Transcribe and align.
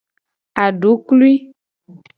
Aduklui. 0.63 1.35